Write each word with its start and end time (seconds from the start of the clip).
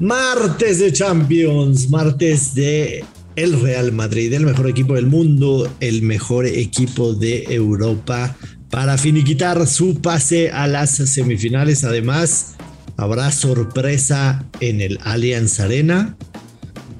Martes 0.00 0.78
de 0.78 0.92
Champions, 0.92 1.90
martes 1.90 2.54
de 2.54 3.04
el 3.34 3.60
Real 3.60 3.90
Madrid, 3.90 4.32
el 4.32 4.46
mejor 4.46 4.68
equipo 4.68 4.94
del 4.94 5.06
mundo, 5.06 5.68
el 5.80 6.02
mejor 6.02 6.46
equipo 6.46 7.14
de 7.14 7.44
Europa 7.48 8.36
para 8.70 8.96
finiquitar 8.96 9.66
su 9.66 10.00
pase 10.00 10.50
a 10.50 10.68
las 10.68 10.90
semifinales. 10.90 11.82
Además, 11.82 12.54
habrá 12.96 13.32
sorpresa 13.32 14.44
en 14.60 14.80
el 14.80 15.00
Allianz 15.02 15.58
Arena. 15.58 16.16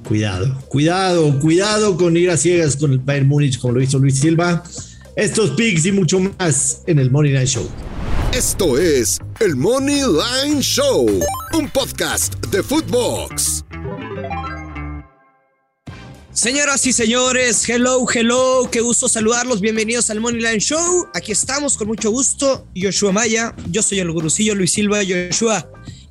Cuidado, 0.05 0.59
cuidado, 0.67 1.39
cuidado 1.39 1.95
con 1.95 2.17
ir 2.17 2.29
a 2.29 2.35
ciegas 2.35 2.75
con 2.75 2.91
el 2.91 2.99
Bayern 2.99 3.29
Múnich 3.29 3.59
como 3.59 3.75
lo 3.75 3.81
hizo 3.81 3.97
Luis 3.97 4.19
Silva. 4.19 4.61
Estos 5.15 5.51
picks 5.51 5.85
y 5.85 5.93
mucho 5.93 6.19
más 6.19 6.81
en 6.85 6.99
el 6.99 7.11
Money 7.11 7.31
Night 7.31 7.47
Show. 7.47 7.69
Esto 8.33 8.77
es 8.77 9.19
el 9.39 9.55
Money 9.55 10.01
Line 10.01 10.61
Show, 10.61 11.07
un 11.53 11.69
podcast 11.71 12.35
de 12.51 12.61
Footbox. 12.61 13.65
Señoras 16.31 16.85
y 16.85 16.93
señores, 16.93 17.67
hello, 17.67 18.05
hello, 18.13 18.69
qué 18.71 18.81
gusto 18.81 19.09
saludarlos, 19.09 19.61
bienvenidos 19.61 20.11
al 20.11 20.21
Money 20.21 20.41
Line 20.41 20.59
Show. 20.59 21.07
Aquí 21.15 21.31
estamos 21.31 21.75
con 21.75 21.87
mucho 21.87 22.11
gusto, 22.11 22.67
Joshua 22.79 23.11
Maya, 23.11 23.55
yo 23.71 23.81
soy 23.81 23.99
el 23.99 24.11
gurucillo 24.11 24.53
Luis 24.53 24.73
Silva, 24.73 24.99
Joshua. 24.99 25.67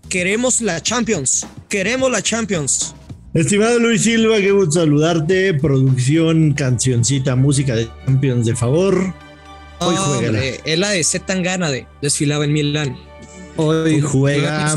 Queremos 0.09 0.61
la 0.61 0.83
Champions, 0.83 1.47
queremos 1.69 2.11
la 2.11 2.21
Champions. 2.21 2.97
Estimado 3.33 3.79
Luis 3.79 4.03
Silva, 4.03 4.39
qué 4.39 4.51
gusto 4.51 4.81
saludarte. 4.81 5.55
Producción, 5.55 6.53
cancioncita, 6.53 7.37
música 7.37 7.77
de 7.77 7.89
Champions 8.07 8.45
de 8.45 8.57
favor. 8.57 9.15
Hoy 9.81 9.97
juega. 9.97 10.45
Es 10.45 10.79
la 10.79 10.91
de 10.91 11.05
Zetangana 11.05 11.71
de 11.71 11.87
desfilaba 12.03 12.45
en 12.45 12.53
Milán. 12.53 12.97
Hoy 13.57 14.01
juega 14.01 14.77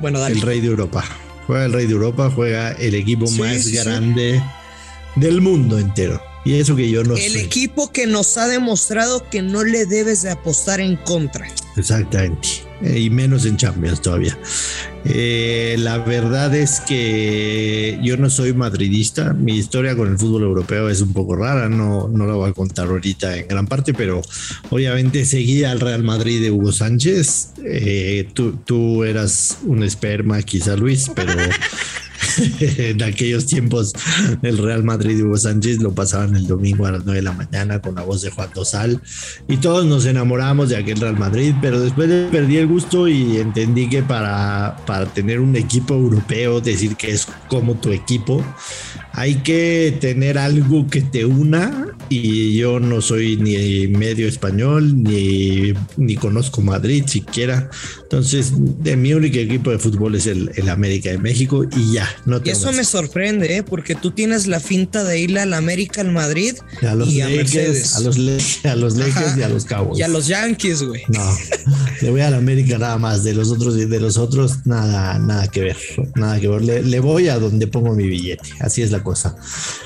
bueno, 0.00 0.24
el 0.24 0.40
Rey 0.40 0.60
de 0.60 0.68
Europa. 0.68 1.04
Juega 1.46 1.64
el 1.64 1.72
Rey 1.72 1.86
de 1.86 1.92
Europa, 1.92 2.30
juega 2.34 2.72
el 2.72 2.94
equipo 2.94 3.28
más 3.32 3.66
grande 3.72 4.42
del 5.16 5.40
mundo 5.40 5.78
entero. 5.78 6.22
Y 6.44 6.54
eso 6.54 6.76
que 6.76 6.88
yo 6.88 7.02
no 7.04 7.16
El 7.16 7.36
equipo 7.36 7.90
que 7.92 8.06
nos 8.06 8.38
ha 8.38 8.46
demostrado 8.46 9.28
que 9.28 9.42
no 9.42 9.64
le 9.64 9.86
debes 9.86 10.22
de 10.22 10.30
apostar 10.30 10.80
en 10.80 10.96
contra. 10.96 11.48
Exactamente. 11.76 12.67
Eh, 12.82 13.00
y 13.00 13.10
menos 13.10 13.44
en 13.44 13.56
Champions 13.56 14.00
todavía. 14.00 14.38
Eh, 15.04 15.76
la 15.78 15.98
verdad 15.98 16.54
es 16.54 16.80
que 16.80 17.98
yo 18.02 18.16
no 18.16 18.30
soy 18.30 18.52
madridista. 18.52 19.32
Mi 19.32 19.56
historia 19.56 19.96
con 19.96 20.08
el 20.08 20.18
fútbol 20.18 20.42
europeo 20.42 20.88
es 20.88 21.00
un 21.00 21.12
poco 21.12 21.34
rara. 21.34 21.68
No, 21.68 22.08
no 22.08 22.26
la 22.26 22.34
voy 22.34 22.50
a 22.50 22.52
contar 22.52 22.86
ahorita 22.86 23.36
en 23.36 23.48
gran 23.48 23.66
parte, 23.66 23.94
pero 23.94 24.22
obviamente 24.70 25.24
seguía 25.24 25.72
al 25.72 25.80
Real 25.80 26.04
Madrid 26.04 26.40
de 26.40 26.50
Hugo 26.52 26.70
Sánchez. 26.70 27.54
Eh, 27.64 28.28
tú, 28.32 28.52
tú 28.64 29.02
eras 29.02 29.58
un 29.64 29.82
esperma, 29.82 30.40
quizá 30.42 30.76
Luis, 30.76 31.10
pero 31.14 31.32
en 32.60 33.02
aquellos 33.02 33.46
tiempos 33.46 33.92
el 34.42 34.58
Real 34.58 34.84
Madrid 34.84 35.18
y 35.18 35.22
Hugo 35.22 35.36
Sánchez 35.36 35.78
lo 35.78 35.94
pasaban 35.94 36.36
el 36.36 36.46
domingo 36.46 36.86
a 36.86 36.92
las 36.92 37.04
9 37.04 37.20
de 37.20 37.22
la 37.22 37.32
mañana 37.32 37.80
con 37.80 37.94
la 37.94 38.02
voz 38.02 38.22
de 38.22 38.30
Juan 38.30 38.50
Tosal. 38.52 39.00
Y 39.48 39.58
todos 39.58 39.86
nos 39.86 40.06
enamoramos 40.06 40.68
de 40.68 40.76
aquel 40.76 41.00
Real 41.00 41.18
Madrid, 41.18 41.54
pero 41.60 41.80
después 41.80 42.08
perdí 42.30 42.56
el 42.56 42.66
gusto 42.66 43.08
y 43.08 43.38
entendí 43.38 43.88
que 43.88 44.02
para, 44.02 44.76
para 44.86 45.06
tener 45.06 45.40
un 45.40 45.56
equipo 45.56 45.94
europeo, 45.94 46.60
decir 46.60 46.96
que 46.96 47.10
es 47.10 47.26
como 47.48 47.74
tu 47.74 47.92
equipo, 47.92 48.44
hay 49.18 49.34
que 49.42 49.98
tener 50.00 50.38
algo 50.38 50.86
que 50.86 51.00
te 51.00 51.24
una 51.24 51.88
y 52.08 52.56
yo 52.56 52.78
no 52.78 53.02
soy 53.02 53.36
ni 53.36 53.88
medio 53.88 54.28
español 54.28 55.02
ni, 55.02 55.74
ni 55.96 56.14
conozco 56.14 56.62
Madrid 56.62 57.04
siquiera. 57.06 57.68
Entonces, 58.02 58.52
de 58.56 58.96
mi 58.96 59.12
único 59.12 59.36
equipo 59.36 59.70
de 59.70 59.78
fútbol 59.80 60.14
es 60.14 60.26
el, 60.26 60.52
el 60.54 60.68
América 60.68 61.10
de 61.10 61.18
México 61.18 61.64
y 61.64 61.94
ya. 61.94 62.08
No 62.26 62.40
y 62.42 62.50
eso 62.50 62.72
me 62.72 62.84
sorprende, 62.84 63.56
¿eh? 63.56 63.62
porque 63.64 63.96
tú 63.96 64.12
tienes 64.12 64.46
la 64.46 64.60
finta 64.60 65.02
de 65.02 65.18
irle 65.18 65.40
al 65.40 65.52
América, 65.52 66.00
al 66.00 66.12
Madrid 66.12 66.54
a 66.80 66.94
los 66.94 67.08
y 67.08 67.20
a 67.20 67.28
Mercedes. 67.28 67.96
A 67.96 68.00
los, 68.00 68.16
a 68.64 68.76
los 68.76 68.96
Lakers 68.96 69.36
y 69.36 69.42
a 69.42 69.48
los 69.48 69.64
Cowboys. 69.64 69.98
Y 69.98 70.02
a 70.02 70.08
los 70.08 70.28
Yankees, 70.28 70.84
güey. 70.84 71.02
No, 71.08 71.36
le 72.02 72.10
voy 72.10 72.20
al 72.20 72.34
América 72.34 72.78
nada 72.78 72.98
más. 72.98 73.24
De 73.24 73.34
los 73.34 73.50
otros, 73.50 73.74
de 73.74 74.00
los 74.00 74.16
otros, 74.16 74.64
nada, 74.64 75.18
nada 75.18 75.48
que 75.48 75.60
ver. 75.60 75.76
Nada 76.14 76.38
que 76.38 76.46
ver. 76.48 76.62
Le, 76.62 76.82
le 76.82 77.00
voy 77.00 77.28
a 77.28 77.38
donde 77.38 77.66
pongo 77.66 77.94
mi 77.94 78.06
billete. 78.06 78.48
Así 78.60 78.82
es 78.82 78.92
la 78.92 79.02
cosa. 79.08 79.36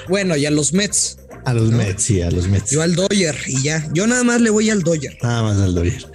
Bueno, 0.08 0.36
y 0.36 0.46
a 0.46 0.50
los 0.50 0.72
Mets. 0.72 1.18
A 1.44 1.54
los 1.54 1.70
Mets, 1.70 2.02
sí, 2.02 2.22
a 2.22 2.30
los 2.30 2.48
Mets. 2.48 2.70
Yo 2.70 2.82
al 2.82 2.94
Dodger 2.94 3.36
y 3.46 3.62
ya. 3.62 3.88
Yo 3.92 4.06
nada 4.06 4.24
más 4.24 4.40
le 4.40 4.50
voy 4.50 4.68
al 4.70 4.82
Dodger. 4.82 5.16
Nada 5.22 5.42
más 5.42 5.58
al 5.58 5.74
Dodger. 5.74 6.06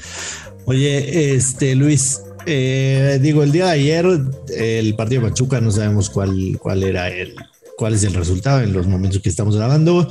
Oye, 0.65 1.33
este 1.33 1.75
Luis, 1.75 2.19
eh, 2.45 3.19
digo, 3.21 3.43
el 3.43 3.53
día 3.53 3.67
de 3.67 3.71
ayer, 3.71 4.05
el 4.49 4.95
partido 4.95 5.21
de 5.21 5.29
Pachuca, 5.29 5.61
no 5.61 5.71
sabemos 5.71 6.09
cuál, 6.09 6.57
cuál 6.61 6.83
era 6.83 7.07
el, 7.09 7.35
cuál 7.77 7.93
es 7.93 8.03
el 8.03 8.13
resultado 8.13 8.61
en 8.61 8.73
los 8.73 8.87
momentos 8.87 9.21
que 9.21 9.29
estamos 9.29 9.55
grabando. 9.55 10.09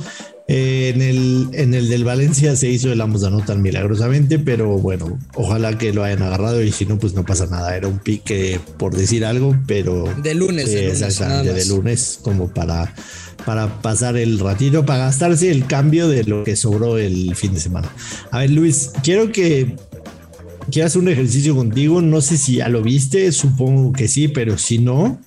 Eh, 0.49 0.93
en, 0.95 1.01
el, 1.01 1.49
en 1.51 1.73
el 1.73 1.89
del 1.89 2.05
Valencia 2.05 2.55
se 2.55 2.69
hizo 2.69 2.89
el 2.91 3.01
ambos 3.01 3.25
anotan 3.25 3.61
milagrosamente, 3.61 4.39
pero 4.39 4.77
bueno, 4.77 5.19
ojalá 5.35 5.77
que 5.77 5.91
lo 5.91 6.05
hayan 6.05 6.21
agarrado 6.21 6.63
y 6.63 6.71
si 6.71 6.85
no, 6.85 6.97
pues 6.97 7.13
no 7.13 7.25
pasa 7.25 7.47
nada. 7.47 7.75
Era 7.75 7.89
un 7.89 7.99
pique 7.99 8.61
por 8.77 8.95
decir 8.95 9.25
algo, 9.25 9.57
pero 9.67 10.05
de 10.23 10.35
lunes, 10.35 10.71
de 10.71 10.83
lunes 10.83 11.01
exactamente, 11.01 11.53
de 11.53 11.65
lunes, 11.65 12.19
como 12.21 12.47
para, 12.47 12.93
para 13.45 13.81
pasar 13.81 14.15
el 14.15 14.39
ratito, 14.39 14.85
para 14.85 15.05
gastarse 15.05 15.51
el 15.51 15.65
cambio 15.65 16.07
de 16.07 16.23
lo 16.23 16.45
que 16.45 16.55
sobró 16.55 16.97
el 16.97 17.35
fin 17.35 17.53
de 17.53 17.59
semana. 17.59 17.91
A 18.31 18.39
ver, 18.39 18.51
Luis, 18.51 18.91
quiero 19.03 19.33
que 19.33 19.75
quiero 20.71 20.87
hacer 20.87 21.01
un 21.01 21.09
ejercicio 21.09 21.55
contigo. 21.55 22.01
No 22.01 22.21
sé 22.21 22.37
si 22.37 22.55
ya 22.57 22.69
lo 22.69 22.81
viste, 22.81 23.31
supongo 23.31 23.91
que 23.93 24.07
sí, 24.07 24.27
pero 24.27 24.57
si 24.57 24.79
no, 24.79 25.19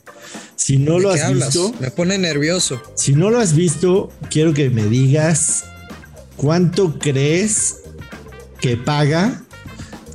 si 0.61 0.77
no 0.77 0.99
lo 0.99 1.09
has 1.09 1.33
visto, 1.33 1.73
me 1.81 1.91
pone 1.91 2.19
nervioso. 2.19 2.83
Si 2.95 3.15
no 3.15 3.31
lo 3.31 3.41
has 3.41 3.55
visto, 3.55 4.13
quiero 4.29 4.53
que 4.53 4.69
me 4.69 4.85
digas 4.85 5.65
cuánto 6.37 6.99
crees 6.99 7.77
que 8.61 8.77
paga 8.77 9.43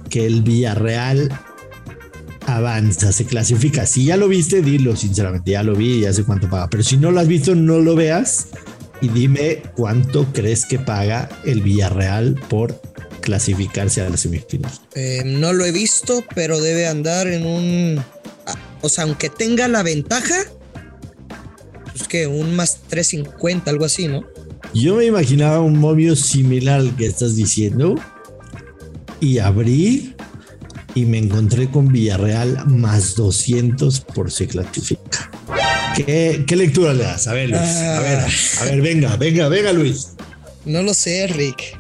que 0.08 0.28
el 0.28 0.44
Villarreal 0.44 1.32
avanza, 2.46 3.12
se 3.12 3.26
clasifica. 3.26 3.88
Si 3.88 4.06
ya 4.06 4.18
lo 4.18 4.28
viste, 4.28 4.62
dilo 4.62 4.96
sinceramente, 4.96 5.50
ya 5.50 5.64
lo 5.64 5.76
vi, 5.76 6.02
ya 6.02 6.14
sé 6.14 6.24
cuánto 6.24 6.48
paga. 6.48 6.70
Pero 6.70 6.84
si 6.84 6.98
no 6.98 7.10
lo 7.10 7.22
has 7.22 7.28
visto, 7.28 7.56
no 7.56 7.80
lo 7.80 7.96
veas 7.96 8.50
y 9.02 9.08
dime 9.08 9.64
cuánto 9.76 10.32
crees 10.32 10.68
que 10.68 10.78
paga 10.78 11.28
el 11.44 11.64
Villarreal 11.64 12.36
por 12.50 12.80
clasificarse 13.22 14.02
a 14.02 14.10
la 14.12 14.18
semifinal. 14.18 14.72
Eh, 14.94 15.24
no 15.26 15.54
lo 15.54 15.66
he 15.66 15.72
visto, 15.72 16.24
pero 16.36 16.62
debe 16.62 16.86
andar 16.86 17.26
en 17.26 17.48
un. 17.48 18.06
O 18.86 18.90
sea, 18.90 19.06
aunque 19.06 19.30
tenga 19.30 19.68
la 19.68 19.82
ventaja, 19.82 20.36
pues 21.92 22.08
que 22.08 22.28
un 22.28 22.56
más 22.56 22.82
350, 22.88 23.72
algo 23.72 23.84
así, 23.84 24.08
¿no? 24.08 24.24
Yo 24.76 24.96
me 24.98 25.06
imaginaba 25.06 25.60
un 25.60 25.80
movio 25.80 26.16
similar 26.16 26.82
al 26.82 26.96
que 26.96 27.08
estás 27.08 27.36
diciendo 27.36 27.96
y 29.20 29.40
abrí 29.40 30.14
y 30.94 31.06
me 31.06 31.18
encontré 31.18 31.68
con 31.68 31.92
Villarreal 31.92 32.68
más 32.68 33.16
200 33.16 34.02
por 34.02 34.30
se 34.30 34.46
clasifica. 34.46 35.32
¿Qué, 35.96 36.46
lectura 36.56 36.94
le 36.94 37.06
das? 37.06 37.28
A 37.28 37.34
ver, 37.34 37.50
Luis. 37.50 37.62
A 37.62 38.02
ver, 38.02 38.20
a 38.20 38.66
ver, 38.66 38.82
venga, 38.82 39.16
venga, 39.16 39.48
venga, 39.50 39.74
Luis. 39.74 40.10
No 40.66 40.84
lo 40.84 40.94
sé, 40.94 41.26
Rick. 41.26 41.80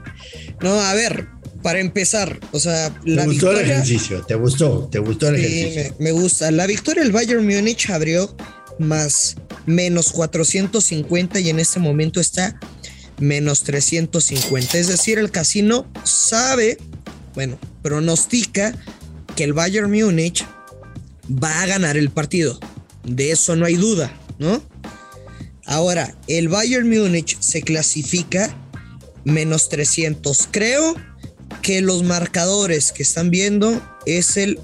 No, 0.60 0.74
a 0.74 0.96
ver, 0.96 1.28
para 1.66 1.80
empezar, 1.80 2.40
o 2.52 2.60
sea, 2.60 2.96
la 3.06 3.24
¿Te 3.24 3.28
gustó 3.28 3.52
el 3.52 3.62
ejercicio? 3.62 4.22
¿Te 4.22 4.36
gustó? 4.36 4.88
¿Te 4.92 5.00
gustó 5.00 5.30
el 5.30 5.38
ejercicio? 5.38 5.96
Me, 5.98 6.06
me, 6.06 6.12
gusta. 6.12 6.52
La 6.52 6.68
victoria 6.68 7.02
del 7.02 7.12
Bayern 7.12 7.44
Múnich 7.44 7.90
abrió 7.90 8.38
más 8.78 9.36
menos 9.66 10.12
450 10.12 11.40
y 11.40 11.50
en 11.50 11.60
este 11.60 11.80
momento 11.80 12.20
está 12.20 12.60
menos 13.18 13.64
350. 13.64 14.78
Es 14.78 14.90
decir, 14.90 15.18
el 15.18 15.32
casino 15.32 15.92
sabe, 16.04 16.78
bueno, 17.34 17.58
pronostica 17.82 18.78
que 19.36 19.44
el 19.44 19.54
Bayern 19.54 19.92
Múnich 19.92 20.46
va 21.28 21.64
a 21.64 21.66
ganar 21.66 21.98
el 21.98 22.12
partido. 22.12 22.60
De 23.04 23.32
eso 23.32 23.56
no 23.56 23.66
hay 23.66 23.74
duda, 23.74 24.16
¿no? 24.38 24.62
Ahora, 25.66 26.16
el 26.28 26.48
Bayern 26.48 26.88
Múnich 26.88 27.40
se 27.40 27.64
clasifica 27.64 28.56
menos 29.24 29.68
300. 29.70 30.48
Creo 30.52 30.94
que 31.62 31.82
los 31.82 32.04
marcadores 32.04 32.92
que 32.92 33.04
están 33.04 33.30
viendo 33.30 33.82
es 34.06 34.38
el 34.38 34.60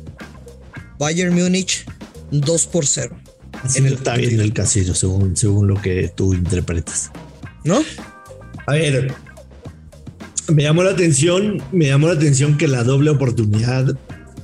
Bayern 1.00 1.34
Múnich 1.34 1.86
2 2.32 2.68
por 2.68 2.86
0. 2.86 3.18
Así 3.64 3.86
está 3.86 4.16
viendo 4.16 4.44
el 4.44 4.54
casino, 4.54 4.96
según, 4.96 5.36
según 5.36 5.68
lo 5.68 5.82
que 5.82 6.12
tú 6.16 6.34
interpretas. 6.34 7.12
¿No? 7.64 7.84
A 8.66 8.74
ver, 8.74 9.14
me 10.52 10.64
llamó 10.64 10.84
la 10.84 10.92
atención, 10.92 11.62
me 11.72 11.88
llamó 11.88 12.08
la 12.08 12.14
atención 12.14 12.58
que 12.58 12.68
la 12.68 12.84
doble 12.84 13.10
oportunidad 13.10 13.98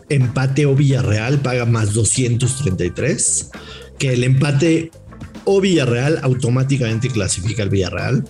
empate 0.09 0.65
o 0.65 0.75
Villarreal 0.75 1.39
paga 1.39 1.65
más 1.65 1.93
233, 1.93 3.49
que 3.97 4.13
el 4.13 4.23
empate 4.23 4.91
o 5.45 5.61
Villarreal 5.61 6.19
automáticamente 6.23 7.09
clasifica 7.09 7.63
al 7.63 7.69
Villarreal 7.69 8.25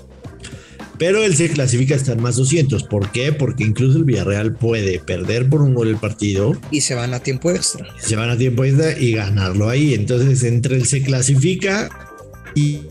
Pero 0.97 1.23
él 1.23 1.35
se 1.35 1.49
clasifica 1.49 1.95
hasta 1.95 2.15
más 2.15 2.35
200. 2.38 2.83
¿Por 2.83 3.11
qué? 3.11 3.31
Porque 3.31 3.63
incluso 3.63 3.97
el 3.97 4.03
Villarreal 4.03 4.53
puede 4.53 4.99
perder 4.99 5.49
por 5.49 5.61
un 5.61 5.73
gol 5.73 5.89
el 5.89 5.97
partido. 5.97 6.53
Y 6.71 6.81
se 6.81 6.95
van 6.95 7.13
a 7.13 7.19
tiempo 7.19 7.51
extra. 7.51 7.88
Se 7.99 8.15
van 8.15 8.29
a 8.29 8.38
tiempo 8.38 8.63
extra 8.63 8.97
y 8.97 9.13
ganarlo 9.13 9.69
ahí. 9.69 9.94
Entonces, 9.94 10.44
entre 10.44 10.75
él 10.75 10.85
se 10.85 11.01
clasifica 11.03 11.89
y, 12.55 12.81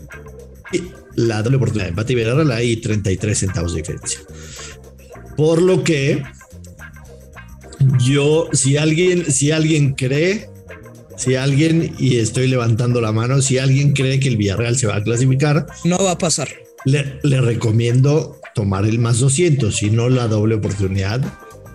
la 1.15 1.41
doble 1.41 1.57
oportunidad 1.57 1.85
de 1.85 1.89
empate 1.89 2.13
y 2.13 2.15
Villarreal 2.15 2.51
hay 2.51 2.77
33 2.77 3.37
centavos 3.37 3.73
de 3.73 3.81
diferencia. 3.81 4.19
Por 5.35 5.61
lo 5.61 5.83
que 5.83 6.23
yo, 7.99 8.49
si 8.53 8.77
alguien, 8.77 9.31
si 9.31 9.51
alguien 9.51 9.93
cree 9.93 10.49
si 11.17 11.33
alguien, 11.33 11.95
y 11.97 12.17
estoy 12.17 12.47
levantando 12.47 13.01
la 13.01 13.11
mano, 13.11 13.41
si 13.41 13.57
alguien 13.57 13.93
cree 13.93 14.19
que 14.19 14.29
el 14.29 14.37
Villarreal 14.37 14.77
se 14.77 14.85
va 14.85 14.97
a 14.97 15.03
clasificar, 15.03 15.65
no 15.83 15.97
va 15.97 16.11
a 16.11 16.17
pasar. 16.19 16.47
Le, 16.87 17.19
le 17.23 17.41
recomiendo 17.41 18.39
tomar 18.55 18.85
el 18.85 18.97
más 18.97 19.19
200, 19.19 19.75
si 19.75 19.89
no 19.89 20.07
la 20.07 20.29
doble 20.29 20.55
oportunidad 20.55 21.21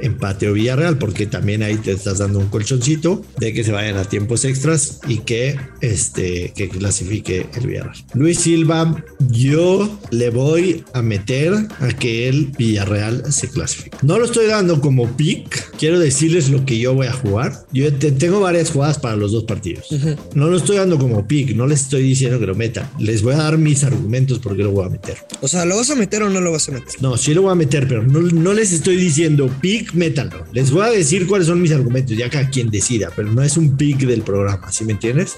empate 0.02 0.48
o 0.48 0.52
Villarreal, 0.52 0.98
porque 0.98 1.26
también 1.26 1.62
ahí 1.62 1.76
te 1.76 1.92
estás 1.92 2.18
dando 2.18 2.38
un 2.38 2.48
colchoncito 2.48 3.22
de 3.38 3.52
que 3.52 3.64
se 3.64 3.72
vayan 3.72 3.96
a 3.96 4.04
tiempos 4.04 4.44
extras 4.44 5.00
y 5.08 5.18
que, 5.18 5.56
este, 5.80 6.52
que 6.54 6.68
clasifique 6.68 7.46
el 7.54 7.66
Villarreal. 7.66 7.96
Luis 8.14 8.40
Silva, 8.40 9.02
yo 9.30 9.98
le 10.10 10.30
voy 10.30 10.84
a 10.92 11.02
meter 11.02 11.54
a 11.80 11.88
que 11.88 12.28
el 12.28 12.52
Villarreal 12.58 13.32
se 13.32 13.48
clasifique. 13.48 13.96
No 14.02 14.18
lo 14.18 14.24
estoy 14.24 14.46
dando 14.46 14.80
como 14.80 15.16
pick, 15.16 15.76
quiero 15.78 15.98
decirles 15.98 16.50
lo 16.50 16.64
que 16.64 16.78
yo 16.78 16.94
voy 16.94 17.06
a 17.06 17.12
jugar. 17.12 17.64
Yo 17.72 17.92
tengo 17.94 18.40
varias 18.40 18.70
jugadas 18.70 18.98
para 18.98 19.16
los 19.16 19.32
dos 19.32 19.44
partidos. 19.44 19.86
No 20.34 20.48
lo 20.48 20.56
estoy 20.56 20.76
dando 20.76 20.98
como 20.98 21.26
pick, 21.26 21.54
no 21.54 21.66
les 21.66 21.82
estoy 21.82 22.02
diciendo 22.02 22.38
que 22.38 22.46
lo 22.46 22.54
metan. 22.54 22.90
Les 22.98 23.22
voy 23.22 23.34
a 23.34 23.38
dar 23.38 23.58
mis 23.58 23.84
argumentos 23.84 24.38
porque 24.38 24.62
lo 24.62 24.72
voy 24.72 24.86
a 24.86 24.90
meter. 24.90 25.18
O 25.40 25.48
sea, 25.48 25.64
¿lo 25.64 25.76
vas 25.76 25.90
a 25.90 25.94
meter 25.94 26.22
o 26.22 26.30
no 26.30 26.40
lo 26.40 26.52
vas 26.52 26.68
a 26.68 26.72
meter? 26.72 27.00
No, 27.00 27.16
sí 27.16 27.34
lo 27.34 27.42
voy 27.42 27.52
a 27.52 27.54
meter, 27.54 27.86
pero 27.88 28.02
no, 28.02 28.20
no 28.20 28.52
les 28.52 28.72
estoy 28.72 28.96
diciendo 28.96 29.50
pick 29.60 29.91
métanlo. 29.94 30.44
Les 30.52 30.70
voy 30.70 30.86
a 30.86 30.90
decir 30.90 31.26
cuáles 31.26 31.46
son 31.46 31.60
mis 31.60 31.72
argumentos, 31.72 32.16
ya 32.16 32.30
cada 32.30 32.48
quien 32.50 32.70
decida, 32.70 33.10
pero 33.14 33.32
no 33.32 33.42
es 33.42 33.56
un 33.56 33.76
pick 33.76 34.00
del 34.00 34.22
programa, 34.22 34.70
¿sí 34.72 34.84
me 34.84 34.92
entiendes? 34.92 35.36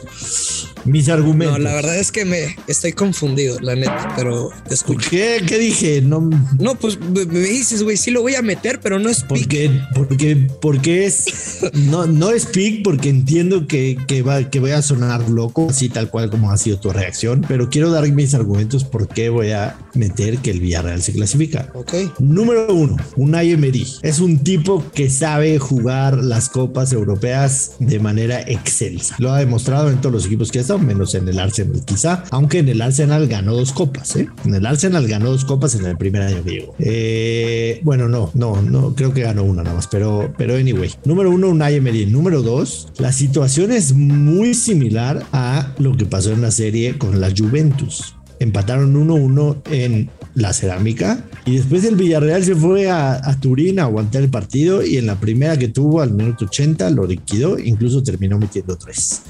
Mis 0.84 1.08
argumentos. 1.08 1.58
No, 1.58 1.64
la 1.64 1.74
verdad 1.74 1.98
es 1.98 2.12
que 2.12 2.24
me 2.24 2.56
estoy 2.66 2.92
confundido, 2.92 3.58
la 3.60 3.74
neta, 3.74 4.12
pero 4.16 4.50
te 4.68 4.74
escucho. 4.74 5.08
¿Qué, 5.10 5.42
¿Qué 5.46 5.58
dije? 5.58 6.00
No, 6.02 6.28
no 6.58 6.74
pues 6.76 6.98
me 7.00 7.24
dices, 7.24 7.82
güey, 7.82 7.96
sí 7.96 8.10
lo 8.10 8.22
voy 8.22 8.34
a 8.34 8.42
meter, 8.42 8.80
pero 8.80 8.98
no 8.98 9.08
es 9.08 9.22
pick. 9.22 9.28
Porque, 9.28 9.80
porque, 9.94 10.48
porque 10.60 11.06
es, 11.06 11.60
no, 11.72 12.06
no 12.06 12.30
es 12.30 12.46
pick 12.46 12.82
porque 12.82 13.08
entiendo 13.08 13.66
que, 13.66 13.96
que, 14.06 14.22
va, 14.22 14.50
que 14.50 14.60
voy 14.60 14.72
a 14.72 14.82
sonar 14.82 15.28
loco, 15.28 15.68
así 15.70 15.88
tal 15.88 16.10
cual 16.10 16.30
como 16.30 16.50
ha 16.50 16.58
sido 16.58 16.78
tu 16.78 16.90
reacción, 16.92 17.44
pero 17.48 17.70
quiero 17.70 17.90
dar 17.90 18.04
mis 18.10 18.34
argumentos 18.34 18.84
por 18.84 19.08
qué 19.08 19.28
voy 19.28 19.50
a 19.52 19.76
meter 19.94 20.38
que 20.38 20.50
el 20.50 20.60
Villarreal 20.60 21.02
se 21.02 21.12
clasifica. 21.12 21.70
Ok. 21.74 21.94
Número 22.18 22.72
uno, 22.72 22.96
Unai 23.16 23.52
Emery. 23.52 23.86
Es 24.02 24.20
un 24.20 24.43
tipo 24.44 24.84
que 24.94 25.10
sabe 25.10 25.58
jugar 25.58 26.18
las 26.18 26.48
copas 26.48 26.92
europeas 26.92 27.72
de 27.78 27.98
manera 27.98 28.40
excelsa. 28.42 29.16
Lo 29.18 29.32
ha 29.32 29.38
demostrado 29.38 29.90
en 29.90 30.00
todos 30.00 30.12
los 30.12 30.26
equipos 30.26 30.52
que 30.52 30.58
ha 30.58 30.62
estado, 30.62 30.78
menos 30.78 31.14
en 31.14 31.26
el 31.28 31.38
Arsenal 31.38 31.82
quizá, 31.84 32.24
aunque 32.30 32.58
en 32.58 32.68
el 32.68 32.80
Arsenal 32.82 33.26
ganó 33.26 33.54
dos 33.54 33.72
copas. 33.72 34.14
¿eh? 34.16 34.28
En 34.44 34.54
el 34.54 34.66
Arsenal 34.66 35.08
ganó 35.08 35.30
dos 35.30 35.44
copas 35.44 35.74
en 35.74 35.86
el 35.86 35.96
primer 35.96 36.22
año 36.22 36.44
que 36.44 36.50
llegó. 36.50 36.74
Eh, 36.78 37.80
bueno, 37.82 38.08
no, 38.08 38.30
no, 38.34 38.62
no, 38.62 38.94
creo 38.94 39.12
que 39.12 39.22
ganó 39.22 39.42
una 39.44 39.62
nada 39.62 39.76
más, 39.76 39.88
pero, 39.88 40.32
pero 40.36 40.54
anyway. 40.54 40.90
Número 41.04 41.30
uno, 41.30 41.48
Unai 41.48 41.76
Emery. 41.76 42.06
Número 42.06 42.42
dos, 42.42 42.88
la 42.98 43.12
situación 43.12 43.72
es 43.72 43.94
muy 43.94 44.54
similar 44.54 45.24
a 45.32 45.72
lo 45.78 45.96
que 45.96 46.04
pasó 46.04 46.32
en 46.32 46.42
la 46.42 46.50
serie 46.50 46.98
con 46.98 47.20
la 47.20 47.30
Juventus 47.36 48.14
empataron 48.38 48.94
1-1 48.94 49.62
en 49.70 50.10
la 50.34 50.52
cerámica 50.52 51.24
y 51.44 51.56
después 51.56 51.84
el 51.84 51.96
Villarreal 51.96 52.44
se 52.44 52.54
fue 52.54 52.90
a, 52.90 53.20
Turín 53.40 53.78
a 53.78 53.84
aguantar 53.84 54.22
el 54.22 54.30
partido 54.30 54.84
y 54.84 54.96
en 54.96 55.06
la 55.06 55.20
primera 55.20 55.56
que 55.56 55.68
tuvo 55.68 56.00
al 56.00 56.12
minuto 56.12 56.46
80 56.46 56.90
lo 56.90 57.06
liquidó, 57.06 57.58
incluso 57.58 58.02
terminó 58.02 58.38
metiendo 58.38 58.76
3. 58.76 59.22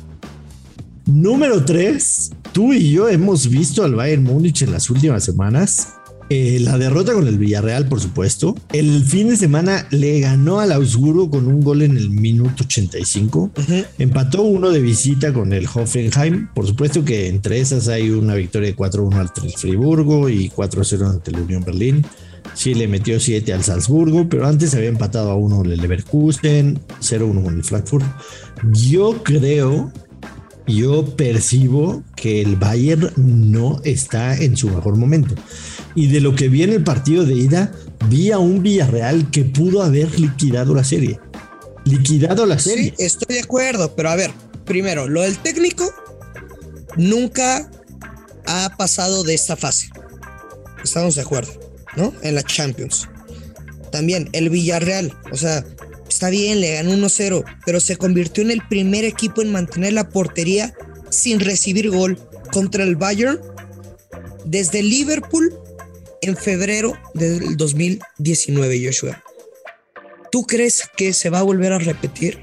Número 1.06 1.64
3, 1.64 2.30
tú 2.52 2.72
y 2.72 2.90
yo 2.90 3.08
hemos 3.08 3.48
visto 3.48 3.84
al 3.84 3.94
Bayern 3.94 4.24
Múnich 4.24 4.62
en 4.62 4.72
las 4.72 4.88
últimas 4.88 5.24
semanas 5.24 5.94
eh, 6.30 6.58
la 6.60 6.78
derrota 6.78 7.12
con 7.12 7.26
el 7.26 7.38
Villarreal, 7.38 7.86
por 7.86 8.00
supuesto. 8.00 8.54
El 8.72 9.04
fin 9.04 9.28
de 9.28 9.36
semana 9.36 9.86
le 9.90 10.20
ganó 10.20 10.60
al 10.60 10.72
Augsburgo 10.72 11.30
con 11.30 11.46
un 11.46 11.60
gol 11.60 11.82
en 11.82 11.96
el 11.96 12.10
minuto 12.10 12.64
85. 12.64 13.50
Empató 13.98 14.42
uno 14.42 14.70
de 14.70 14.80
visita 14.80 15.32
con 15.32 15.52
el 15.52 15.66
Hoffenheim. 15.66 16.48
Por 16.54 16.66
supuesto 16.66 17.04
que 17.04 17.28
entre 17.28 17.60
esas 17.60 17.88
hay 17.88 18.10
una 18.10 18.34
victoria 18.34 18.68
de 18.70 18.76
4-1 18.76 19.14
al 19.14 19.30
Friburgo 19.52 20.28
y 20.28 20.50
4-0 20.50 21.10
ante 21.10 21.30
la 21.30 21.40
Unión 21.40 21.62
Berlín. 21.64 22.06
Sí, 22.54 22.74
le 22.74 22.88
metió 22.88 23.18
7 23.18 23.52
al 23.52 23.64
Salzburgo, 23.64 24.28
pero 24.28 24.46
antes 24.46 24.74
había 24.74 24.88
empatado 24.88 25.30
a 25.30 25.34
1 25.34 25.62
el 25.62 25.80
Leverkusen, 25.80 26.78
0-1 27.00 27.42
con 27.42 27.56
el 27.56 27.64
Frankfurt. 27.64 28.04
Yo 28.72 29.22
creo 29.22 29.92
yo 30.66 31.04
percibo 31.16 32.02
que 32.16 32.40
el 32.40 32.56
Bayern 32.56 33.12
no 33.16 33.80
está 33.84 34.36
en 34.36 34.56
su 34.56 34.70
mejor 34.70 34.96
momento. 34.96 35.34
Y 35.94 36.08
de 36.08 36.20
lo 36.20 36.34
que 36.34 36.48
vi 36.48 36.62
en 36.62 36.72
el 36.72 36.82
partido 36.82 37.24
de 37.24 37.34
ida, 37.34 37.72
vi 38.08 38.32
a 38.32 38.38
un 38.38 38.62
Villarreal 38.62 39.30
que 39.30 39.44
pudo 39.44 39.82
haber 39.82 40.18
liquidado 40.18 40.74
la 40.74 40.84
serie. 40.84 41.20
Liquidado 41.84 42.46
la 42.46 42.58
serie. 42.58 42.94
Sí, 42.96 43.04
estoy 43.04 43.36
de 43.36 43.42
acuerdo, 43.42 43.94
pero 43.94 44.10
a 44.10 44.16
ver, 44.16 44.30
primero, 44.64 45.08
lo 45.08 45.22
del 45.22 45.38
técnico 45.38 45.88
nunca 46.96 47.70
ha 48.46 48.74
pasado 48.76 49.22
de 49.22 49.34
esta 49.34 49.56
fase. 49.56 49.88
Estamos 50.82 51.14
de 51.14 51.22
acuerdo, 51.22 51.52
¿no? 51.96 52.12
En 52.22 52.34
la 52.34 52.42
Champions. 52.42 53.08
También 53.92 54.28
el 54.32 54.50
Villarreal, 54.50 55.16
o 55.30 55.36
sea, 55.36 55.64
está 56.08 56.28
bien, 56.30 56.60
le 56.60 56.74
ganó 56.74 56.92
1-0, 56.92 57.44
pero 57.64 57.80
se 57.80 57.96
convirtió 57.96 58.42
en 58.42 58.50
el 58.50 58.66
primer 58.68 59.04
equipo 59.04 59.42
en 59.42 59.52
mantener 59.52 59.92
la 59.92 60.08
portería 60.08 60.74
sin 61.10 61.38
recibir 61.40 61.90
gol 61.90 62.18
contra 62.52 62.82
el 62.82 62.96
Bayern 62.96 63.40
desde 64.44 64.82
Liverpool 64.82 65.54
en 66.24 66.36
febrero 66.36 66.98
del 67.14 67.56
2019, 67.56 68.84
Joshua. 68.84 69.22
¿Tú 70.30 70.46
crees 70.46 70.82
que 70.96 71.12
se 71.12 71.30
va 71.30 71.40
a 71.40 71.42
volver 71.42 71.72
a 71.72 71.78
repetir? 71.78 72.40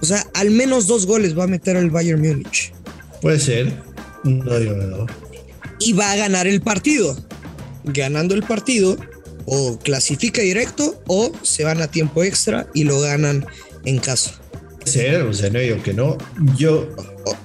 O 0.00 0.04
sea, 0.04 0.26
al 0.34 0.50
menos 0.50 0.86
dos 0.86 1.06
goles 1.06 1.36
va 1.36 1.44
a 1.44 1.48
meter 1.48 1.76
el 1.76 1.90
Bayern 1.90 2.20
Múnich. 2.20 2.72
Puede 3.20 3.40
ser. 3.40 3.72
No, 4.24 4.58
yo 4.58 4.74
no. 4.74 5.06
Y 5.78 5.92
va 5.92 6.12
a 6.12 6.16
ganar 6.16 6.46
el 6.46 6.60
partido. 6.60 7.16
Ganando 7.84 8.34
el 8.34 8.42
partido, 8.42 8.96
o 9.46 9.78
clasifica 9.78 10.42
directo 10.42 11.02
o 11.06 11.32
se 11.42 11.64
van 11.64 11.82
a 11.82 11.88
tiempo 11.88 12.22
extra 12.22 12.68
y 12.74 12.84
lo 12.84 13.00
ganan 13.00 13.46
en 13.84 13.98
casa. 13.98 14.38
Sí, 14.84 15.00
o 15.06 15.32
sea, 15.32 15.50
no 15.50 15.60
digo 15.60 15.82
que 15.82 15.92
no. 15.94 16.18
Yo. 16.56 16.88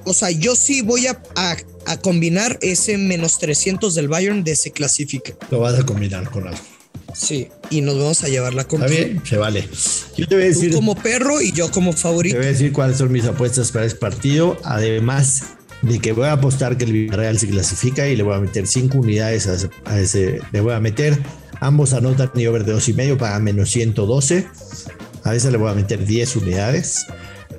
O, 0.06 0.14
sea, 0.14 0.32
yo 0.32 0.56
sí 0.56 0.82
voy 0.82 1.06
a, 1.08 1.22
a, 1.36 1.56
combinar 1.96 2.60
ese 2.62 2.98
menos 2.98 3.40
300 3.40 3.96
del 3.96 4.10
Bayern 4.10 4.44
de 4.44 4.58
se 4.58 4.72
clasifica. 4.72 5.34
Lo 5.50 5.62
vas 5.62 5.80
a 5.80 5.86
combinar 5.86 6.30
con 6.30 6.46
algo. 6.46 6.60
Sí, 7.14 7.48
y 7.70 7.80
nos 7.80 7.98
vamos 7.98 8.24
a 8.26 8.28
llevar 8.28 8.54
la 8.54 8.66
compra. 8.66 8.90
Está 8.90 9.06
bien, 9.06 9.22
se 9.26 9.38
vale. 9.38 9.68
Yo 10.18 10.28
te 10.28 10.36
voy 10.36 10.44
a 10.44 10.48
decir. 10.48 10.72
Tú 10.72 10.76
como 10.76 10.96
perro 10.96 11.42
y 11.42 11.54
yo 11.54 11.72
como 11.72 11.94
favorito. 11.94 12.34
Te 12.36 12.40
voy 12.40 12.48
a 12.48 12.52
decir 12.52 12.74
cuáles 12.74 12.98
son 12.98 13.12
mis 13.12 13.24
apuestas 13.24 13.72
para 13.72 13.86
este 13.86 13.98
partido. 13.98 14.58
Además 14.66 15.44
de 15.82 16.00
que 16.00 16.12
voy 16.12 16.26
a 16.26 16.34
apostar 16.34 16.78
que 16.78 16.84
el 16.84 16.92
Villarreal 16.92 17.40
se 17.40 17.48
clasifica 17.48 18.08
y 18.08 18.18
le 18.18 18.24
voy 18.24 18.36
a 18.36 18.40
meter 18.40 18.68
5 18.68 18.98
unidades 18.98 19.48
a 19.48 19.54
ese, 19.54 19.70
a 19.86 20.00
ese. 20.00 20.42
Le 20.52 20.60
voy 20.60 20.74
a 20.74 20.80
meter 20.82 21.18
Ambos 21.60 21.94
anotan 21.94 22.30
y 22.36 22.46
over 22.46 22.66
de 22.66 22.74
dos 22.74 22.88
y 22.88 22.94
medio 22.94 23.18
para 23.18 23.40
menos 23.40 23.70
112. 23.72 24.48
A 25.24 25.32
veces 25.32 25.52
le 25.52 25.58
voy 25.58 25.72
a 25.72 25.74
meter 25.74 26.06
10 26.06 26.36
unidades. 26.38 27.06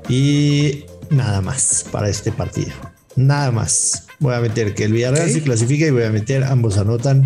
Y 0.08 0.84
nada 1.10 1.40
más 1.40 1.84
para 1.90 2.08
este 2.08 2.30
partido. 2.32 2.72
Nada 3.18 3.50
más. 3.50 4.04
Voy 4.20 4.32
a 4.32 4.40
meter 4.40 4.74
que 4.74 4.84
el 4.84 4.92
Villarreal 4.92 5.28
se 5.30 5.42
clasifica 5.42 5.84
y 5.86 5.90
voy 5.90 6.04
a 6.04 6.10
meter 6.10 6.44
ambos 6.44 6.78
anotan 6.78 7.24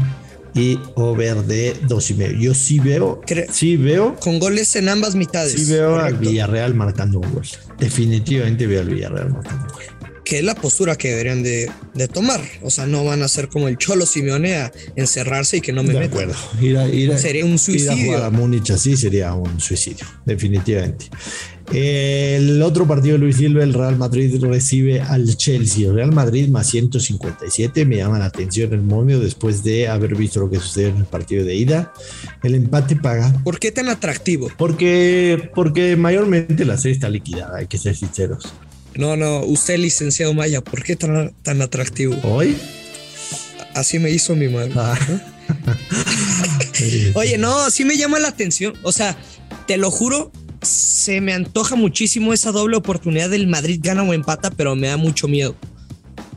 y 0.54 0.78
over 0.94 1.44
de 1.44 1.76
dos 1.86 2.10
y 2.10 2.14
medio. 2.14 2.38
Yo 2.38 2.54
sí 2.54 2.78
veo, 2.78 3.20
sí 3.50 3.76
veo. 3.76 4.16
Con 4.16 4.38
goles 4.38 4.74
en 4.76 4.88
ambas 4.88 5.14
mitades. 5.14 5.52
Sí 5.52 5.70
veo 5.70 5.98
al 5.98 6.16
Villarreal 6.16 6.74
marcando 6.74 7.20
un 7.20 7.30
gol. 7.32 7.46
Definitivamente 7.78 8.66
veo 8.66 8.80
al 8.80 8.88
Villarreal 8.88 9.30
marcando 9.30 9.64
un 9.64 9.68
gol 9.68 10.02
que 10.24 10.38
es 10.38 10.44
la 10.44 10.54
postura 10.54 10.96
que 10.96 11.10
deberían 11.10 11.42
de, 11.42 11.70
tomar. 12.12 12.40
O 12.62 12.70
sea, 12.70 12.86
no 12.86 13.04
van 13.04 13.22
a 13.22 13.28
ser 13.28 13.48
como 13.48 13.68
el 13.68 13.76
Cholo 13.76 14.06
Simeone 14.06 14.56
a 14.56 14.72
encerrarse 14.96 15.58
y 15.58 15.60
que 15.60 15.72
no 15.72 15.82
me 15.82 15.92
De 15.92 16.04
acuerdo. 16.04 16.34
sería 17.18 17.44
un 17.44 17.58
suicidio. 17.58 18.16
Ir 18.16 18.22
a 18.22 18.30
Múnich 18.30 18.70
así 18.70 18.96
sería 18.96 19.34
un 19.34 19.60
suicidio, 19.60 20.06
definitivamente. 20.24 21.06
El 21.72 22.60
otro 22.60 22.86
partido 22.86 23.14
de 23.14 23.18
Luis 23.18 23.36
Silva, 23.36 23.62
el 23.62 23.72
Real 23.72 23.96
Madrid 23.96 24.42
recibe 24.42 25.00
al 25.00 25.36
Chelsea. 25.36 25.88
El 25.88 25.94
Real 25.94 26.12
Madrid 26.12 26.48
más 26.48 26.68
157. 26.68 27.86
Me 27.86 27.96
llama 27.96 28.18
la 28.18 28.26
atención 28.26 28.72
el 28.74 28.82
momio 28.82 29.20
después 29.20 29.62
de 29.64 29.88
haber 29.88 30.14
visto 30.14 30.40
lo 30.40 30.50
que 30.50 30.58
sucedió 30.58 30.88
en 30.88 30.98
el 30.98 31.04
partido 31.06 31.44
de 31.44 31.54
ida. 31.54 31.92
El 32.42 32.54
empate 32.54 32.96
paga. 32.96 33.32
¿Por 33.42 33.58
qué 33.58 33.72
tan 33.72 33.88
atractivo? 33.88 34.50
Porque, 34.58 35.50
porque 35.54 35.96
mayormente 35.96 36.64
la 36.66 36.76
serie 36.76 36.94
está 36.94 37.08
liquidada, 37.08 37.56
hay 37.58 37.66
que 37.66 37.78
ser 37.78 37.96
sinceros. 37.96 38.52
No, 38.94 39.16
no, 39.16 39.40
usted, 39.40 39.78
licenciado 39.78 40.34
Maya, 40.34 40.60
¿por 40.60 40.82
qué 40.82 40.96
tan, 40.96 41.32
tan 41.42 41.62
atractivo? 41.62 42.14
¿Hoy? 42.24 42.56
Así 43.74 43.98
me 43.98 44.10
hizo 44.10 44.36
mi 44.36 44.48
madre. 44.48 44.72
Ah. 44.76 44.98
Oye, 47.14 47.38
no, 47.38 47.70
sí 47.70 47.84
me 47.84 47.96
llama 47.96 48.18
la 48.18 48.28
atención. 48.28 48.74
O 48.82 48.92
sea, 48.92 49.16
te 49.66 49.78
lo 49.78 49.90
juro, 49.90 50.30
se 50.62 51.20
me 51.20 51.32
antoja 51.32 51.76
muchísimo 51.76 52.32
esa 52.32 52.52
doble 52.52 52.76
oportunidad 52.76 53.30
del 53.30 53.46
Madrid 53.46 53.80
gana 53.82 54.02
o 54.02 54.12
empata, 54.12 54.50
pero 54.50 54.76
me 54.76 54.88
da 54.88 54.96
mucho 54.96 55.28
miedo. 55.28 55.56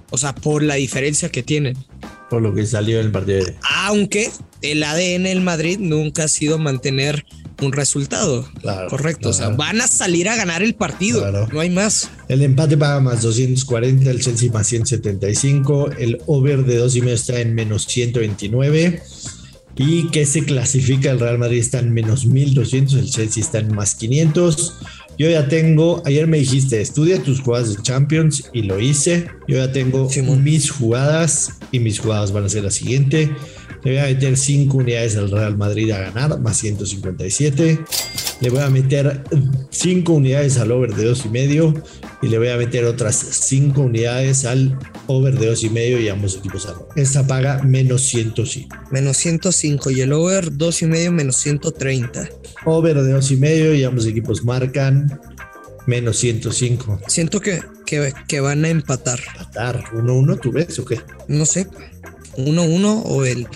O 0.10 0.17
sea, 0.17 0.34
por 0.34 0.63
la 0.63 0.75
diferencia 0.75 1.29
que 1.29 1.44
tienen. 1.44 1.77
Por 2.29 2.41
lo 2.41 2.53
que 2.53 2.65
salió 2.65 3.00
en 3.00 3.08
el 3.08 3.12
partido. 3.12 3.46
Aunque 3.84 4.32
el 4.62 4.84
ADN 4.84 5.24
del 5.24 5.41
Madrid 5.41 5.77
nunca 5.79 6.24
ha 6.24 6.27
sido 6.27 6.58
mantener 6.58 7.25
un 7.62 7.72
resultado. 7.72 8.50
Correcto. 8.89 9.29
O 9.29 9.34
sea, 9.34 9.50
van 9.50 9.79
a 9.82 9.88
salir 9.88 10.27
a 10.27 10.36
ganar 10.36 10.63
el 10.63 10.75
partido. 10.75 11.48
No 11.51 11.60
hay 11.60 11.70
más. 11.70 12.10
El 12.27 12.41
empate 12.41 12.77
paga 12.77 13.00
más 13.00 13.22
240, 13.22 14.10
el 14.10 14.22
Chelsea 14.22 14.51
más 14.51 14.67
175, 14.67 15.91
el 15.98 16.20
over 16.25 16.65
de 16.65 16.77
dos 16.77 16.96
y 16.96 17.01
medio 17.01 17.15
está 17.15 17.39
en 17.39 17.53
menos 17.53 17.86
129. 17.86 19.01
Y 19.77 20.08
que 20.10 20.25
se 20.25 20.46
clasifica 20.46 21.12
el 21.12 21.20
Real 21.20 21.38
Madrid 21.38 21.60
está 21.60 21.79
en 21.79 21.94
menos 21.94 22.25
1200, 22.25 22.94
el 22.96 23.10
Chelsea 23.10 23.44
está 23.44 23.60
en 23.60 23.75
más 23.75 23.96
500. 23.96 24.74
Yo 25.17 25.29
ya 25.29 25.48
tengo, 25.48 26.01
ayer 26.05 26.27
me 26.27 26.38
dijiste, 26.38 26.82
estudia 26.82 27.22
tus 27.24 27.41
jugadas 27.41 27.75
de 27.75 27.82
Champions 27.82 28.50
y 28.53 28.63
lo 28.63 28.79
hice. 28.79 29.27
Yo 29.48 29.58
ya 29.58 29.72
tengo 29.72 30.10
mis 30.38 30.70
jugadas 30.72 31.53
y 31.72 31.79
mis 31.79 32.00
jugadas 32.00 32.32
van 32.32 32.46
a 32.46 32.50
ser 32.50 32.63
la 32.63 32.72
siguiente. 32.72 33.32
Le 33.86 33.92
voy 33.92 34.00
a 34.00 34.06
meter 34.06 34.36
5 34.36 34.77
unidades 34.77 35.15
al 35.15 35.30
Real 35.30 35.56
Madrid 35.58 35.92
a 35.92 36.00
ganar, 36.00 36.39
más 36.39 36.58
157. 36.58 37.80
Le 38.42 38.50
voy 38.50 38.60
a 38.62 38.70
meter 38.72 39.24
5 39.70 40.12
unidades 40.12 40.58
al 40.58 40.72
over 40.72 40.96
de 40.96 41.06
2 41.06 41.25
y 41.25 41.30
medio. 41.30 41.84
Y 42.24 42.30
le 42.30 42.39
voy 42.39 42.48
a 42.48 42.58
meter 42.58 42.84
otras 42.86 43.15
5 43.15 43.80
unidades 43.80 44.44
al 44.46 44.75
over 45.06 45.38
de 45.38 45.46
2 45.46 45.63
y 45.65 45.70
medio 45.70 46.00
y 46.00 46.10
ambos 46.10 46.36
equipos 46.36 46.65
a 46.65 46.74
Esta 46.96 47.27
paga 47.27 47.62
menos 47.62 48.01
105. 48.08 48.75
Menos 48.89 49.18
105 49.18 49.92
y 49.92 50.01
el 50.01 50.13
over 50.13 50.58
2 50.58 50.82
y 50.82 50.86
medio 50.88 51.12
menos 51.12 51.36
130. 51.36 52.27
Over 52.65 53.04
de 53.04 53.12
2 53.12 53.32
y 53.32 53.38
medio 53.38 53.75
y 53.75 53.84
ambos 53.84 54.08
equipos 54.08 54.44
marcan 54.44 55.22
menos 55.86 56.18
105. 56.18 57.01
Siento 57.06 57.39
que, 57.39 57.62
que, 57.86 58.12
que 58.27 58.39
van 58.39 58.65
a 58.65 58.70
empatar. 58.70 59.20
Empatar, 59.38 59.84
1-1, 59.94 60.39
¿tú 60.42 60.51
ves 60.51 60.80
o 60.80 60.86
qué? 60.86 61.01
No 61.27 61.46
sé. 61.46 61.68
1-1 62.38 63.04
o 63.06 63.24
el 63.25 63.48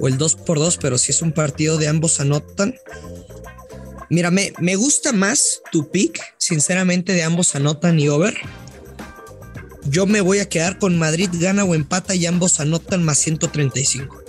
o 0.00 0.08
el 0.08 0.18
2 0.18 0.34
por 0.36 0.58
2 0.58 0.78
pero 0.78 0.98
si 0.98 1.12
es 1.12 1.22
un 1.22 1.32
partido 1.32 1.76
de 1.78 1.88
ambos 1.88 2.20
anotan. 2.20 2.74
Mira, 4.08 4.30
me, 4.30 4.52
me 4.58 4.74
gusta 4.74 5.12
más 5.12 5.62
tu 5.70 5.88
pick, 5.90 6.20
sinceramente, 6.36 7.12
de 7.12 7.22
ambos 7.22 7.54
anotan 7.54 8.00
y 8.00 8.08
over. 8.08 8.34
Yo 9.84 10.06
me 10.06 10.20
voy 10.20 10.40
a 10.40 10.48
quedar 10.48 10.78
con 10.78 10.98
Madrid 10.98 11.28
gana 11.32 11.64
o 11.64 11.74
empata 11.74 12.14
y 12.14 12.26
ambos 12.26 12.60
anotan 12.60 13.04
más 13.04 13.18
135. 13.18 14.24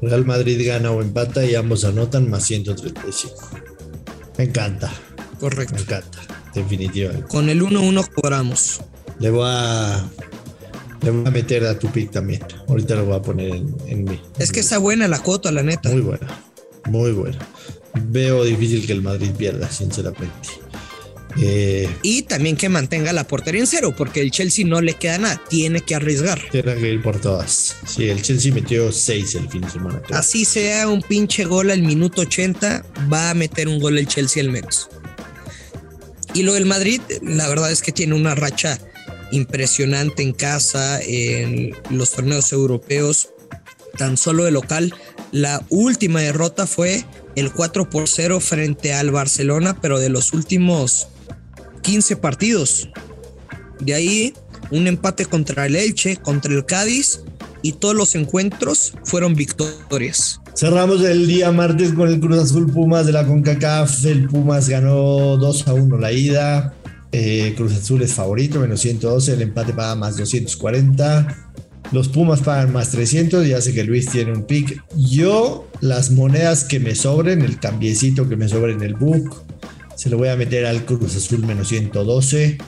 Real 0.00 0.24
Madrid 0.24 0.64
gana 0.64 0.92
o 0.92 1.02
empata 1.02 1.44
y 1.44 1.56
ambos 1.56 1.84
anotan 1.84 2.30
más 2.30 2.44
135. 2.44 3.50
Me 4.38 4.44
encanta. 4.44 4.92
Correcto. 5.40 5.74
Me 5.74 5.80
encanta, 5.80 6.18
definitivamente. 6.54 7.26
Con 7.28 7.48
el 7.48 7.60
1-1 7.62 8.08
cobramos. 8.14 8.80
Le 9.18 9.30
voy 9.30 9.46
a 9.46 10.08
le 11.02 11.10
voy 11.10 11.26
a 11.26 11.30
meter 11.30 11.64
a 11.64 11.78
tu 11.78 11.88
pick 11.90 12.10
también. 12.10 12.42
Ahorita 12.68 12.96
lo 12.96 13.06
voy 13.06 13.16
a 13.16 13.22
poner 13.22 13.62
en, 13.86 14.04
mí. 14.04 14.20
Es 14.38 14.52
que 14.52 14.60
está 14.60 14.78
buena 14.78 15.08
la 15.08 15.20
cuota, 15.20 15.52
la 15.52 15.62
neta. 15.62 15.88
Muy 15.90 16.00
buena. 16.00 16.26
Muy 16.86 17.12
buena. 17.12 17.38
Veo 17.94 18.44
difícil 18.44 18.86
que 18.86 18.92
el 18.92 19.02
Madrid 19.02 19.30
pierda, 19.36 19.70
sinceramente. 19.70 20.48
Eh, 21.40 21.88
y 22.02 22.22
también 22.22 22.56
que 22.56 22.68
mantenga 22.68 23.12
la 23.12 23.26
portería 23.26 23.60
en 23.60 23.66
cero, 23.66 23.94
porque 23.96 24.20
el 24.20 24.30
Chelsea 24.30 24.66
no 24.66 24.80
le 24.80 24.94
queda 24.94 25.18
nada, 25.18 25.40
tiene 25.48 25.80
que 25.80 25.94
arriesgar. 25.94 26.40
Tiene 26.50 26.74
que 26.74 26.92
ir 26.92 27.02
por 27.02 27.20
todas. 27.20 27.76
Sí, 27.86 28.08
el 28.08 28.22
Chelsea 28.22 28.52
metió 28.52 28.90
seis 28.90 29.34
el 29.34 29.48
fin 29.48 29.60
de 29.60 29.70
semana. 29.70 30.02
Así 30.10 30.44
sea 30.44 30.88
un 30.88 31.02
pinche 31.02 31.44
gol 31.44 31.70
al 31.70 31.82
minuto 31.82 32.22
80, 32.22 32.84
va 33.12 33.30
a 33.30 33.34
meter 33.34 33.68
un 33.68 33.78
gol 33.78 33.98
el 33.98 34.08
Chelsea 34.08 34.42
al 34.42 34.50
menos. 34.50 34.88
Y 36.34 36.42
lo 36.42 36.54
del 36.54 36.66
Madrid, 36.66 37.00
la 37.22 37.48
verdad 37.48 37.70
es 37.70 37.82
que 37.82 37.92
tiene 37.92 38.14
una 38.14 38.34
racha 38.34 38.78
impresionante 39.32 40.22
en 40.22 40.32
casa, 40.32 41.00
en 41.02 41.74
los 41.90 42.12
torneos 42.12 42.52
europeos, 42.52 43.30
tan 43.96 44.16
solo 44.16 44.44
de 44.44 44.50
local. 44.50 44.94
La 45.32 45.64
última 45.68 46.20
derrota 46.20 46.66
fue 46.66 47.04
el 47.36 47.52
4 47.52 47.90
por 47.90 48.08
0 48.08 48.40
frente 48.40 48.94
al 48.94 49.10
Barcelona, 49.10 49.78
pero 49.80 49.98
de 49.98 50.08
los 50.08 50.32
últimos 50.32 51.08
15 51.82 52.16
partidos. 52.16 52.88
De 53.80 53.94
ahí 53.94 54.34
un 54.70 54.86
empate 54.86 55.26
contra 55.26 55.66
el 55.66 55.76
Elche, 55.76 56.16
contra 56.16 56.52
el 56.52 56.64
Cádiz 56.66 57.20
y 57.62 57.72
todos 57.72 57.94
los 57.94 58.14
encuentros 58.14 58.94
fueron 59.04 59.34
victorias. 59.34 60.40
Cerramos 60.54 61.04
el 61.04 61.26
día 61.26 61.52
martes 61.52 61.92
con 61.92 62.08
el 62.08 62.18
Cruz 62.18 62.38
Azul 62.38 62.70
Pumas 62.72 63.06
de 63.06 63.12
la 63.12 63.24
CONCACAF. 63.24 64.04
El 64.04 64.26
Pumas 64.26 64.68
ganó 64.68 65.36
2 65.36 65.68
a 65.68 65.74
1 65.74 65.98
la 65.98 66.12
ida. 66.12 66.74
Eh, 67.12 67.54
Cruz 67.56 67.72
Azul 67.72 68.02
es 68.02 68.12
favorito, 68.12 68.60
menos 68.60 68.80
112. 68.80 69.34
El 69.34 69.42
empate 69.42 69.72
paga 69.72 69.94
más 69.94 70.16
240. 70.16 71.52
Los 71.92 72.08
Pumas 72.08 72.40
pagan 72.40 72.72
más 72.72 72.90
300. 72.90 73.46
Ya 73.46 73.60
sé 73.60 73.72
que 73.72 73.84
Luis 73.84 74.10
tiene 74.10 74.32
un 74.32 74.44
pick. 74.44 74.82
Yo, 74.96 75.68
las 75.80 76.10
monedas 76.10 76.64
que 76.64 76.80
me 76.80 76.94
sobren, 76.94 77.42
el 77.42 77.58
cambiecito 77.58 78.28
que 78.28 78.36
me 78.36 78.48
sobre 78.48 78.72
en 78.72 78.82
el 78.82 78.94
book, 78.94 79.44
se 79.96 80.10
lo 80.10 80.18
voy 80.18 80.28
a 80.28 80.36
meter 80.36 80.66
al 80.66 80.84
Cruz 80.84 81.16
Azul 81.16 81.44
menos 81.46 81.68
112. 81.68 82.58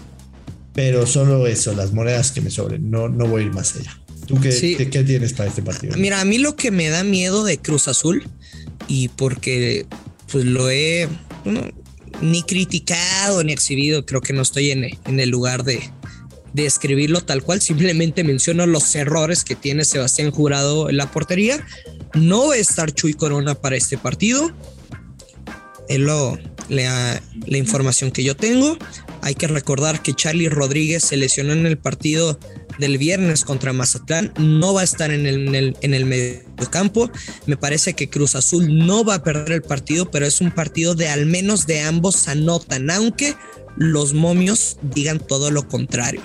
Pero 0.72 1.06
solo 1.06 1.46
eso, 1.46 1.74
las 1.74 1.92
monedas 1.92 2.30
que 2.30 2.40
me 2.40 2.50
sobren. 2.50 2.90
No, 2.90 3.08
no 3.08 3.26
voy 3.26 3.42
a 3.42 3.46
ir 3.46 3.52
más 3.52 3.76
allá. 3.76 4.00
¿Tú 4.26 4.40
qué, 4.40 4.88
qué 4.90 5.02
tienes 5.02 5.32
para 5.32 5.48
este 5.48 5.60
partido? 5.60 5.96
Mira, 5.96 6.20
a 6.20 6.24
mí 6.24 6.38
lo 6.38 6.54
que 6.54 6.70
me 6.70 6.88
da 6.88 7.02
miedo 7.02 7.44
de 7.44 7.58
Cruz 7.58 7.88
Azul, 7.88 8.22
y 8.86 9.08
porque 9.08 9.86
pues 10.30 10.44
lo 10.44 10.70
he 10.70 11.08
ni 12.20 12.42
criticado 12.42 13.42
ni 13.44 13.52
exhibido, 13.52 14.04
creo 14.04 14.20
que 14.20 14.32
no 14.32 14.42
estoy 14.42 14.70
en, 14.70 15.20
el 15.20 15.30
lugar 15.30 15.64
de, 15.64 15.80
de 16.52 16.66
escribirlo 16.66 17.20
tal 17.22 17.42
cual, 17.42 17.60
simplemente 17.60 18.24
menciono 18.24 18.66
los 18.66 18.94
errores 18.94 19.44
que 19.44 19.54
tiene 19.54 19.84
Sebastián 19.84 20.30
Jurado 20.30 20.90
en 20.90 20.96
la 20.96 21.10
portería. 21.10 21.64
No 22.14 22.48
va 22.48 22.54
a 22.54 22.58
estar 22.58 22.92
Chuy 22.92 23.14
Corona 23.14 23.54
para 23.54 23.76
este 23.76 23.96
partido. 23.96 24.50
Es 25.90 25.98
lo, 25.98 26.38
la, 26.68 27.20
la, 27.46 27.58
información 27.58 28.12
que 28.12 28.22
yo 28.22 28.36
tengo. 28.36 28.78
Hay 29.22 29.34
que 29.34 29.48
recordar 29.48 30.02
que 30.02 30.14
Charlie 30.14 30.48
Rodríguez 30.48 31.02
se 31.02 31.16
lesionó 31.16 31.52
en 31.52 31.66
el 31.66 31.78
partido 31.78 32.38
del 32.78 32.96
viernes 32.96 33.44
contra 33.44 33.72
Mazatlán. 33.72 34.32
No 34.38 34.72
va 34.72 34.82
a 34.82 34.84
estar 34.84 35.10
en 35.10 35.26
el, 35.26 35.48
en 35.48 35.54
el, 35.56 35.76
en 35.80 35.94
el 35.94 36.06
medio 36.06 36.70
campo. 36.70 37.10
Me 37.46 37.56
parece 37.56 37.94
que 37.94 38.08
Cruz 38.08 38.36
Azul 38.36 38.86
no 38.86 39.02
va 39.02 39.16
a 39.16 39.22
perder 39.24 39.50
el 39.50 39.62
partido, 39.62 40.08
pero 40.12 40.26
es 40.26 40.40
un 40.40 40.52
partido 40.52 40.94
de 40.94 41.08
al 41.08 41.26
menos 41.26 41.66
de 41.66 41.80
ambos 41.80 42.28
anotan, 42.28 42.88
aunque 42.88 43.34
los 43.76 44.14
momios 44.14 44.78
digan 44.94 45.18
todo 45.18 45.50
lo 45.50 45.66
contrario. 45.66 46.22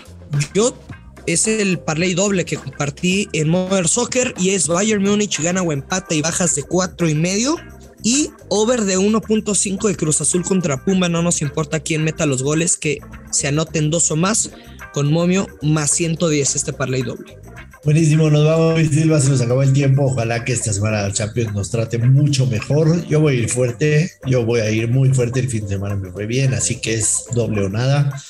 Yo 0.53 0.77
es 1.25 1.47
el 1.47 1.79
parlay 1.79 2.13
doble 2.13 2.45
que 2.45 2.57
compartí 2.57 3.29
en 3.33 3.49
Modern 3.49 3.87
Soccer 3.87 4.35
y 4.37 4.51
es 4.51 4.67
Bayern 4.67 5.03
Múnich 5.03 5.41
gana 5.41 5.63
o 5.63 5.71
empata 5.71 6.13
y 6.13 6.21
bajas 6.21 6.53
de 6.53 6.61
cuatro 6.61 7.09
y 7.09 7.15
medio 7.15 7.57
y 8.05 8.29
over 8.49 8.85
de 8.85 8.99
1.5 8.99 9.87
de 9.87 9.95
Cruz 9.95 10.21
Azul 10.21 10.43
contra 10.43 10.85
Pumba. 10.85 11.09
No 11.09 11.23
nos 11.23 11.41
importa 11.41 11.79
quién 11.79 12.03
meta 12.03 12.27
los 12.27 12.43
goles, 12.43 12.77
que 12.77 12.99
se 13.31 13.47
anoten 13.47 13.89
dos 13.89 14.11
o 14.11 14.15
más 14.15 14.51
con 14.93 15.11
momio 15.11 15.47
más 15.63 15.89
110 15.89 16.55
este 16.55 16.71
parlay 16.71 17.01
doble. 17.01 17.39
Buenísimo, 17.83 18.29
nos 18.29 18.45
vamos, 18.45 18.79
Silva, 18.79 19.19
se 19.19 19.29
nos 19.29 19.41
acabó 19.41 19.63
el 19.63 19.73
tiempo. 19.73 20.03
Ojalá 20.03 20.45
que 20.45 20.53
esta 20.53 20.71
semana 20.71 21.03
el 21.03 21.13
Champions 21.13 21.53
nos 21.55 21.71
trate 21.71 21.97
mucho 21.97 22.45
mejor. 22.45 23.07
Yo 23.07 23.21
voy 23.21 23.37
a 23.37 23.39
ir 23.39 23.49
fuerte, 23.49 24.11
yo 24.27 24.45
voy 24.45 24.59
a 24.59 24.69
ir 24.69 24.87
muy 24.87 25.09
fuerte. 25.09 25.39
El 25.39 25.49
fin 25.49 25.63
de 25.63 25.69
semana 25.69 25.95
me 25.95 26.11
fue 26.11 26.27
bien, 26.27 26.53
así 26.53 26.79
que 26.79 26.93
es 26.93 27.25
doble 27.33 27.65
o 27.65 27.69
nada. 27.69 28.21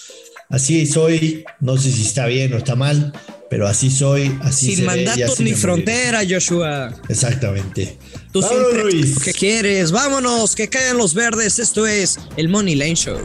Así 0.50 0.86
soy, 0.86 1.44
no 1.60 1.75
sé 1.75 1.91
si 1.91 2.03
está 2.03 2.27
bien 2.27 2.53
o 2.53 2.58
está 2.58 2.75
mal, 2.75 3.12
pero 3.49 3.67
así 3.67 3.89
soy, 3.89 4.37
así 4.41 4.75
Sin 4.75 4.85
mandatos 4.85 5.39
ni 5.39 5.53
frontera, 5.53 6.21
Joshua. 6.27 6.93
Exactamente. 7.09 7.97
Tú 8.31 8.41
siempre 8.41 9.13
que 9.23 9.33
quieres. 9.33 9.91
Vámonos, 9.91 10.55
que 10.55 10.67
caigan 10.67 10.97
los 10.97 11.13
verdes. 11.13 11.59
Esto 11.59 11.87
es 11.87 12.19
el 12.37 12.49
Money 12.49 12.75
Line 12.75 12.95
Show. 12.95 13.19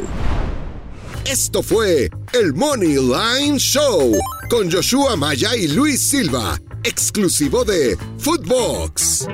Esto 1.25 1.63
fue 1.63 2.11
el 2.33 2.55
Money 2.55 2.97
Line 2.97 3.59
Show 3.59 4.19
con 4.49 4.71
Joshua 4.71 5.17
Maya 5.17 5.55
y 5.55 5.69
Luis 5.69 6.01
Silva, 6.01 6.61
exclusivo 6.83 7.65
de 7.65 7.97
Footbox. 8.19 9.27